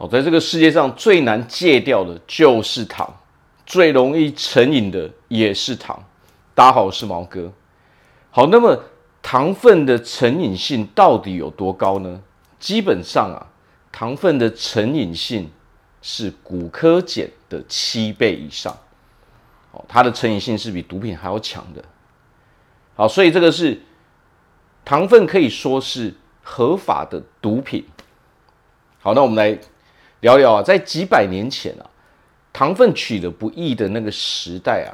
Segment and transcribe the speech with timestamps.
[0.00, 3.12] 好，在这个世界上最难戒掉的就是糖，
[3.66, 6.00] 最容易成瘾的也是糖。
[6.54, 7.52] 大家好，我是毛哥。
[8.30, 8.80] 好，那么
[9.20, 12.22] 糖分的成瘾性到底有多高呢？
[12.60, 13.42] 基本上啊，
[13.90, 15.50] 糖分的成瘾性
[16.00, 18.72] 是骨科碱的七倍以上。
[19.72, 21.82] 哦，它的成瘾性是比毒品还要强的。
[22.94, 23.82] 好，所以这个是
[24.84, 27.84] 糖分可以说是合法的毒品。
[29.00, 29.58] 好，那我们来。
[30.20, 31.86] 聊聊啊，在几百年前啊，
[32.52, 34.90] 糖分取得不易的那个时代啊，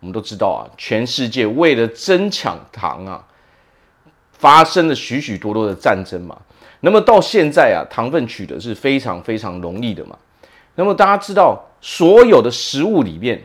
[0.00, 3.24] 我们都知道啊，全世界为了争抢糖啊，
[4.32, 6.40] 发生了许许多多的战争嘛。
[6.80, 10.16] 那么到现在啊，糖分取得是非常非常容易的嘛。
[10.76, 13.42] 那么大家知道，所有的食物里面，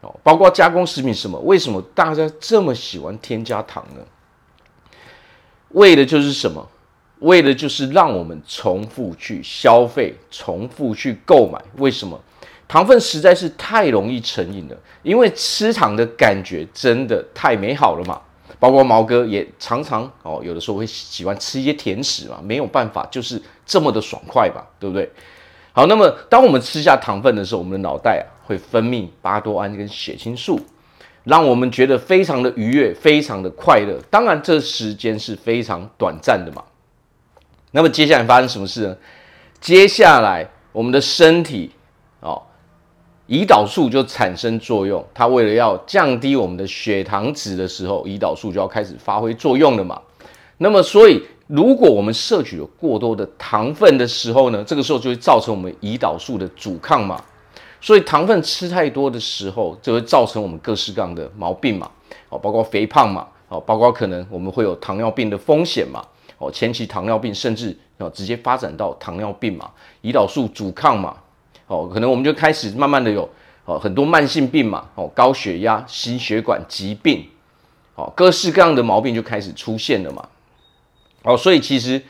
[0.00, 4.02] 哦，包括加工食品什么，为什么大家这么喜欢添加糖呢？
[5.70, 6.68] 为的就是什么？
[7.20, 11.60] 为的就是让我们重复去消费，重复去购买。
[11.76, 12.20] 为什么？
[12.68, 18.20] 糖分实在是太容易成瘾了，因为吃糖的感觉真的太美好了嘛。
[18.58, 25.08] 包括毛哥也常常哦，有的时候会喜欢吃一些甜食嘛，没有办法，就是这么的爽快吧，对不对？
[25.72, 30.60] 好，那么当我们吃下糖分的时候，我们的脑袋啊会分泌巴多胺跟血清素，
[31.24, 33.98] 让我们觉得非常的愉悦，非常的快乐。
[34.10, 36.62] 当然，这时间是非常短暂的嘛。
[37.70, 38.96] 那么接下来发生什么事呢？
[39.60, 41.70] 接下来我们的身体
[42.20, 42.40] 哦，
[43.26, 45.04] 胰岛素就产生作用。
[45.12, 50.00] 它为了要降低我们的血糖值的时候，胰岛素就要开始发挥作用了嘛。
[50.58, 57.22] 那么，所以如果我们摄取了过多的糖分的时候呢，这个时候就会造成我们胰岛素的阻抗嘛。
[57.80, 61.90] 所以糖分吃太多的时候，就会造成我们各式各样的毛病嘛。
[62.28, 63.26] 哦，包括肥胖嘛。
[63.48, 66.02] 哦，包括可能我们会有糖尿病的风险嘛。
[66.38, 69.68] 哦，前期糖尿病甚至哦直接发展到糖尿病嘛，
[70.02, 71.16] 胰岛素阻抗嘛，
[71.66, 73.28] 哦，可能我们就开始慢慢的有
[73.64, 77.26] 哦很多慢性病嘛，哦高血压、心血管疾病，
[77.96, 80.28] 哦各式各样的毛病就开始出现了嘛，
[81.24, 82.00] 哦，所以其实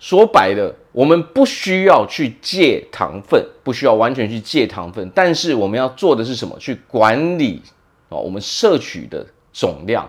[0.00, 6.58] 说白了，我们不需要去戒糖分，不需要完全去戒糖分，但是我们要做的是什么？
[6.58, 7.62] 去管理
[8.08, 9.24] 哦我们摄取的
[9.56, 10.06] 总量。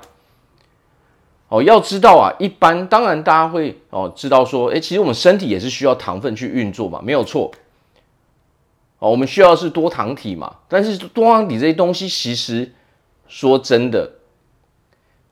[1.48, 7.50] 哦，要知道啊，一般当然大家会哦知道说，诶，其实我们身体也是需要糖分去运作嘛，没有错。
[9.00, 12.74] 哦，我们需要的是多糖体嘛，但是多糖体这些东西，其实
[13.30, 14.12] 说真的，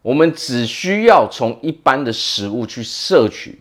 [0.02, 3.60] 我们只需要从一般的食物去摄取，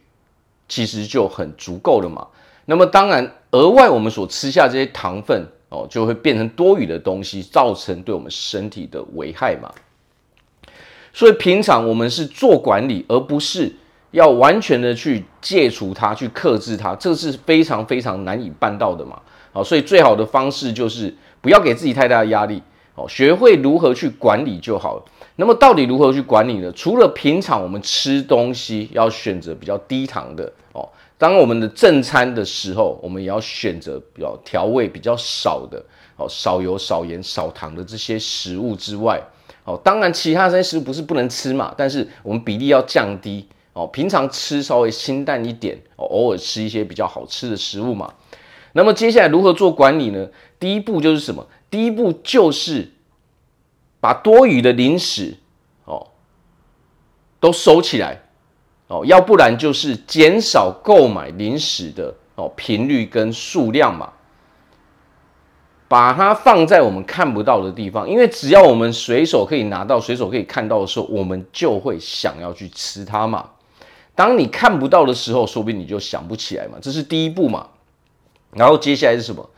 [0.69, 2.29] 其实就很足够了嘛。
[2.67, 9.75] 那么当然，额外我们所吃下这些糖分哦，就会变成多余的东西，造成对我们身体的危害嘛。
[11.15, 13.73] 所以平常我们是做管理，而不是
[14.11, 19.19] 要完全的去戒除它、去克制它，这是非常非常难以办到的嘛。
[19.53, 22.61] 好，所以最好的方式就是不要给自己太大的压力，
[22.97, 25.05] 哦，学会如何去管理就好了。
[25.37, 26.73] 那么到底如何去管理呢？
[26.73, 35.81] 除了平常我们吃东西要选择比较低糖的哦，当我们的正餐的时候，我们也要选择比较调味比较少的
[36.17, 39.23] 哦，少油、少盐、少糖的这些食物之外。
[39.65, 43.87] 哦，当然，其他这些食物不是不能吃嘛，但是我们比例要降低哦。
[43.87, 48.13] 平常吃稍微清淡一点，哦，偶尔吃一些比较好吃的食物嘛。
[48.73, 50.29] 那么接下来如何做管理呢？
[50.59, 51.47] 第一步就是什么？
[51.71, 52.91] 第一步就是
[54.01, 55.35] 把多余的零食
[55.87, 56.09] 哦
[57.41, 58.21] 都收起来
[58.89, 64.13] 哦，要不然就是减少购买零食的哦频率跟数量嘛。
[65.87, 73.51] 把它放在我们看不到的地方，因为只要我们随手可以拿到、随手可以看到的时候，我们就会想要去吃它嘛。
[74.15, 76.79] 当你看不到的时候，说不定你就想不起来嘛。
[76.81, 77.67] 这是第一步嘛。
[78.53, 79.49] 然后接下来是什么？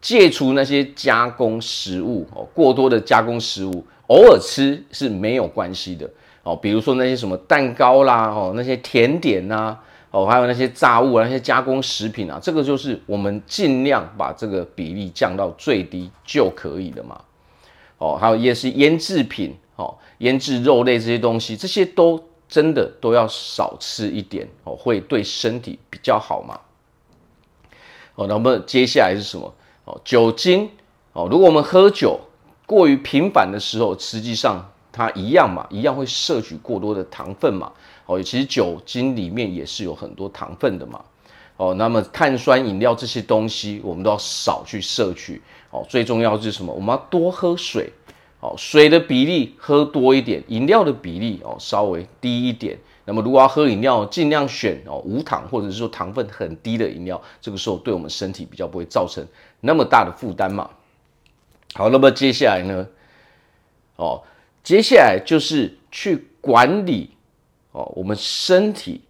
[0.00, 6.08] 戒除那些加工食物哦，过多的加工食物，偶尔吃是没有关系的
[6.42, 6.54] 哦。
[6.54, 9.78] 比如说那些什么蛋糕啦，哦，那些甜点呐。
[10.14, 17.20] 哦，还有那些炸物啊，那些加工食品啊，这个就是我们尽量把这个比例降到最低就可以了嘛。
[17.98, 26.60] 哦，还有也是腌制品，哦，腌制肉类这些东西，这些都真的都要少吃一点哦，会对身体比较好嘛。
[28.14, 29.52] 哦，那么接下来是什么？
[29.84, 30.70] 哦，酒精
[31.12, 32.20] 哦，如果我们喝酒
[32.66, 37.72] 过于频繁的时候，实际上它一样嘛，一样会摄取过多的糖分嘛。
[38.06, 41.04] 哦，其实酒精里面也是有很多糖分的嘛。
[41.56, 45.40] 哦，那么碳酸饮料这些东西，我们都要少去摄取。
[45.70, 46.72] 哦，最重要的是什么？
[46.72, 47.92] 我们要多喝水。
[48.40, 52.78] 哦，水的比例喝多一点，饮料的比例哦稍微低一点。
[53.06, 59.26] 那么如果要喝饮料，尽量选哦无糖或者是说糖分很低的饮料，这个时候对我们身体比较不会造成
[59.60, 60.68] 那么大的负担嘛。
[61.72, 62.86] 好，那么接下来呢？
[63.96, 64.22] 哦，
[64.62, 67.10] 接下来就是去管理
[67.74, 69.02] 哦我们身体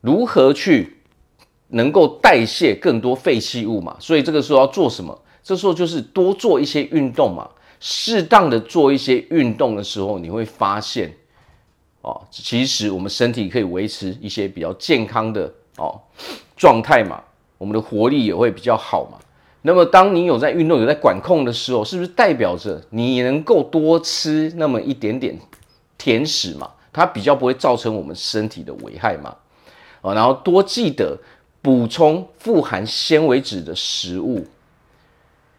[0.00, 0.96] 如何去
[1.68, 3.96] 能够代谢更多废弃物嘛。
[4.00, 5.16] 所以这个时候要做什么？
[5.42, 7.48] 这时候就是多做一些运动嘛。
[7.78, 11.14] 适当的做一些运动的时候，你会发现。
[12.00, 16.00] 哦，其实我们身体可以维持一些比较健康的哦
[16.56, 17.20] 状态嘛，
[17.58, 19.18] 我们的活力也会比较好嘛。
[19.62, 25.36] 那么，当你有在运动、有在管控的时候，是不是代表着你能够多吃那么一点点
[25.98, 26.70] 甜食嘛？
[26.96, 29.36] 它比较不会造成我们身体的危害嘛？
[30.00, 31.14] 哦，然后多记得
[31.60, 34.46] 补充富含纤维质的食物。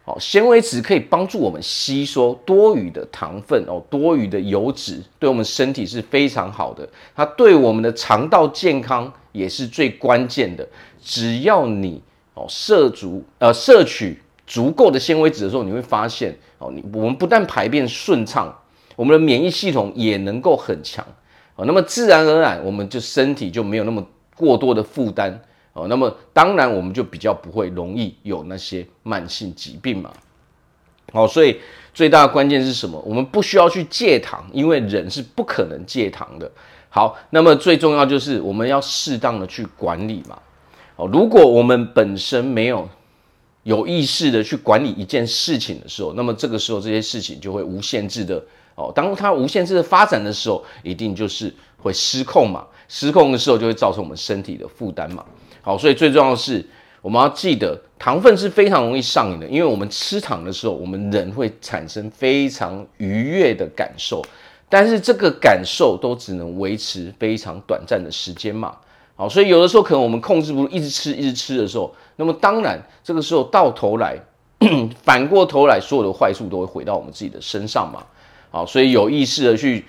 [0.04, 6.88] 哦，纤维质可以帮助我们吸收多余的糖分哦，多余的油脂，对我们身体是非常好的。
[7.14, 10.66] 它对我们的肠道健康也是最关键的。
[11.00, 12.02] 只要你
[12.34, 18.52] 哦摄足呃摄取足够的纤维质的时候，你会发现哦，你我们不但排便顺畅，
[18.96, 21.06] 我们的免疫系统也能够很强
[21.58, 21.66] 哦。
[21.66, 24.02] 那么自然而然，我们就身体就没有那么
[24.34, 25.38] 过多的负担。
[25.74, 30.10] 哦，那么当然我们就比较不会容易有那些慢性疾病嘛。
[31.12, 31.60] 好，所以
[31.94, 33.00] 最大的关键是什么？
[33.06, 36.50] 我们不需要去戒糖，因为人是不可能戒糖的。
[36.88, 40.36] 好，那么最重要就是我们要适当的去管理嘛。
[40.96, 42.88] 哦，如果我们本身没有
[43.68, 48.42] 有意识的去管理一件事情的时候，那么这个时候这些事情就会无限制的
[48.74, 48.90] 哦。
[48.94, 52.66] 当它无限制的发展的时候，一定就是会失控嘛。
[52.88, 55.22] 失控的时候就会造成我们身体的负担嘛。
[55.60, 56.64] 好，所以最重要的是，
[57.02, 64.24] 我们要记得，糖分是非常容易上瘾的，因为我们吃糖的时候，我们人会产生非常愉悦的感受，
[64.70, 68.74] 但是这个感受都只能维持非常短暂的时间嘛。
[69.18, 74.16] 好，所以有的时候可能我们控制不住，一直吃，一直吃的时候，那么当然这个时候到头来，
[75.02, 78.00] 反过头来，所有的坏处都会回到我们自己的身上嘛。
[78.50, 79.84] 好，所以有意识的去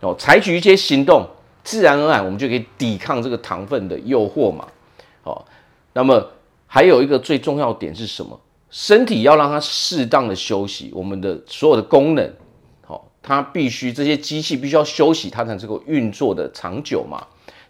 [0.00, 1.26] 哦采取一些行动，
[1.62, 4.68] 自然而然我们就可以抵抗这个糖分的诱惑嘛。
[5.22, 5.46] 好，
[5.94, 6.22] 那么
[6.66, 8.38] 还有一个最重要点是什么？
[8.68, 12.30] 身体要让它适当的休息，我们的所有的功能，
[12.86, 17.24] 好，它必须这些机器必须要休息，它才能够运作的长久嘛，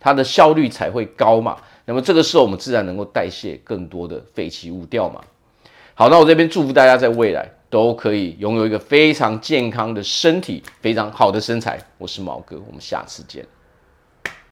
[0.05, 1.57] 它的效率才会高嘛。
[1.87, 5.19] 那么这个时候我们自然能够代谢更多的废弃物掉嘛。
[5.95, 11.81] 好，那我这边祝福大家在未来都可以拥有一个非常健康的身体，非常好的身材。
[11.97, 13.47] 我是毛哥，我们下次见。